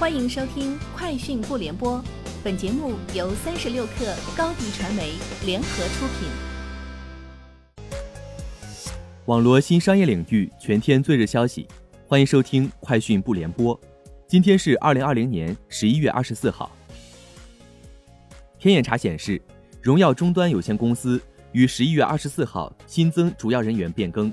[0.00, 1.98] 欢迎收听《快讯不联播》，
[2.42, 5.12] 本节目由三十六克高低传媒
[5.44, 6.26] 联合出品。
[9.26, 11.68] 网罗新商业领域全天最热消息，
[12.06, 13.78] 欢迎收听《快讯不联播》。
[14.26, 16.74] 今天是二零二零年十一月二十四号。
[18.58, 19.38] 天眼查显示，
[19.82, 21.20] 荣耀终端有限公司
[21.52, 24.32] 于十一月二十四号新增主要人员变更，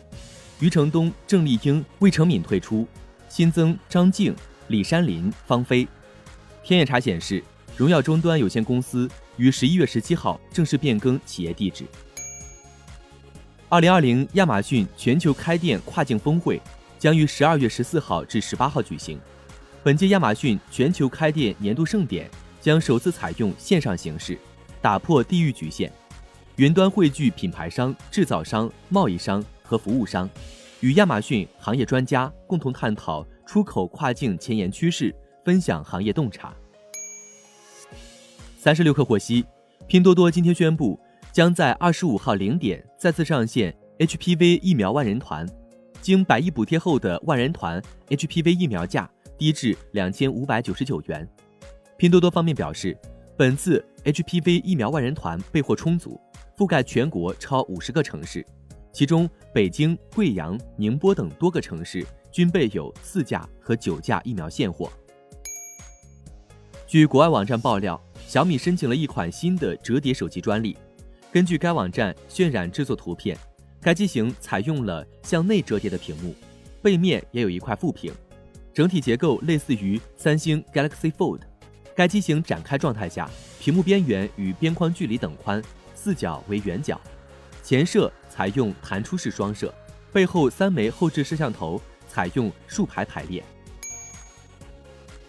[0.61, 2.87] 余承东、郑丽英、魏成敏退出，
[3.27, 4.33] 新增张静。
[4.67, 5.87] 李山林、方飞。
[6.63, 7.43] 天眼查显示，
[7.75, 11.85] 荣耀终端有限公司于十一月十七号正式变更企业地址。
[13.69, 16.61] 二零二零亚马逊全球开店跨境峰会
[16.97, 19.19] 将于十二月十四号至十八号举行。
[19.83, 24.37] 本届亚马逊全球开店年度盛典将首次采用线上形式，
[24.81, 25.91] 打破地域局限，
[26.57, 30.29] 云端汇聚品牌商、制造商、贸易商和服务商，
[30.81, 33.25] 与亚马逊行业专家共同探讨。
[33.47, 36.53] 出口跨境前沿趋势，分享行业洞察。
[38.57, 39.45] 三十六氪获悉，
[39.87, 40.99] 拼多多今天宣布，
[41.31, 45.47] 将在二十五号零点再次上线 HPV 疫苗万人团，
[46.01, 51.25] 经百亿补贴后的万人团 HPV 疫苗价低至两千五百九十九元。
[51.97, 52.97] 拼多多方面表示，
[53.37, 56.19] 本次 HPV 疫苗万人团备货充足，
[56.57, 58.45] 覆盖全国超五十个城市，
[58.91, 62.05] 其中北京、贵阳、宁波等多个城市。
[62.37, 64.91] 均备有四架和九架疫苗现货。
[66.85, 70.77] 据国外网站爆料，小米申请了一款新的折叠手机专利。
[71.31, 73.35] 根据该网站渲染制作图片，
[73.81, 76.35] 该机型采用了向内折叠的屏幕，
[76.79, 78.13] 背面也有一块副屏，
[78.71, 81.39] 整体结构类似于三星 Galaxy Fold。
[81.95, 83.27] 该机型展开状态下，
[83.59, 85.59] 屏幕边缘与边框距离等宽，
[85.95, 87.01] 四角为圆角，
[87.63, 89.73] 前摄采用弹出式双摄，
[90.13, 91.81] 背后三枚后置摄像头。
[92.17, 93.43] 采用竖排排列。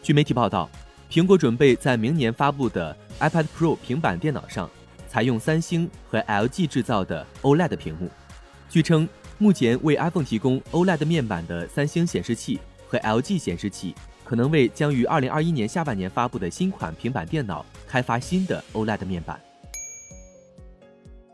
[0.03, 0.70] 据媒体报道，
[1.11, 4.70] 苹果准备在明年发布的 iPad Pro 平板电脑上
[5.06, 8.09] 采用三星和 LG 制造的 OLED 屏幕。
[8.71, 9.06] 据称，
[9.37, 13.94] 目前为 iPhone 提供 OLED 面板的三星显示器和 LG 显示器，
[14.25, 19.38] 可能为将于2021年下半年发布的新款平板电脑开发新的 OLED 面板。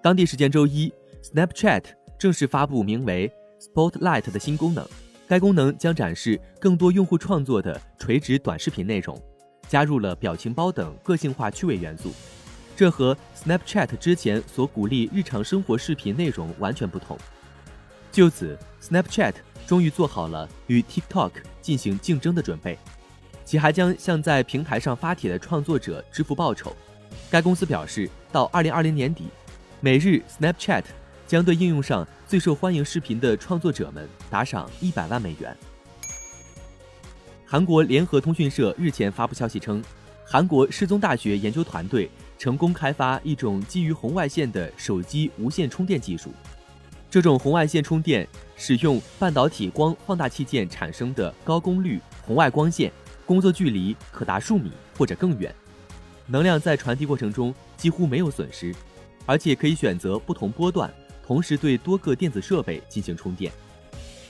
[0.03, 1.84] 当地时间周一，Snapchat
[2.19, 4.84] 正式发布名为 Spotlight 的新功能。
[5.27, 9.19] 该功能将展示更多用户创作的垂直短视频内容，
[9.67, 12.12] 加入了表情包等个性化趣味元素。
[12.77, 17.17] 这和 Snapchat 之前所鼓励日常生活视频内容完全不同。
[18.12, 19.35] 就此，Snapchat
[19.67, 21.31] 终于做好了与 TikTok
[21.62, 22.79] 进行竞争的准备，
[23.45, 26.75] 其还将向在平台上发帖的创作者支付报酬。
[27.31, 29.29] 该公司表示，到2020年底，
[29.81, 30.85] 每日 Snapchat。
[31.27, 35.56] 将对应用上最受欢迎视频的创作者们打赏一百万美元。
[37.47, 39.81] 韩国联合通讯社日前发布消息称，
[40.27, 46.33] 韩国世宗大学研究团队成功开发一种基于红外线的手机无线充电技术。
[47.09, 52.91] 这种红外线充电使用半导体光放大器件产生的高功率红外光线，
[53.25, 55.55] 工作距离可达数米或者更远，
[56.27, 58.75] 能量在传递过程中几乎没有损失，
[59.25, 60.93] 而且可以选择不同波段。
[61.27, 63.51] 同时对多个电子设备进行充电。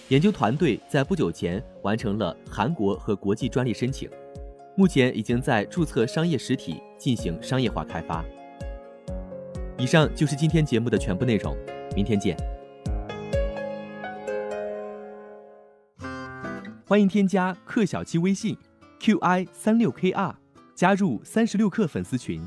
[0.08, 4.08] 研究团队在不久前完成了韩国和国际专利申请，
[4.76, 8.24] 目前已经在注册商业实体进行商业化开发。
[9.76, 11.56] 以上就是今天节目的全部内容，
[11.96, 12.36] 明天见。
[16.86, 18.56] 欢迎添加克小七微信
[19.00, 20.32] ，qi 三六 kr，
[20.76, 22.46] 加入三十六氪粉丝群。